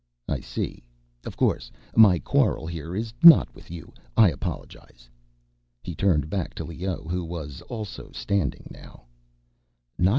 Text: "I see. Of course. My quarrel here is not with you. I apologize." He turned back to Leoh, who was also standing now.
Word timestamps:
"I 0.27 0.39
see. 0.39 0.83
Of 1.27 1.37
course. 1.37 1.71
My 1.95 2.17
quarrel 2.17 2.65
here 2.65 2.95
is 2.95 3.13
not 3.21 3.53
with 3.53 3.69
you. 3.69 3.93
I 4.17 4.31
apologize." 4.31 5.07
He 5.83 5.93
turned 5.93 6.27
back 6.27 6.55
to 6.55 6.65
Leoh, 6.65 7.05
who 7.07 7.23
was 7.23 7.61
also 7.69 8.09
standing 8.11 8.65
now. 8.71 9.03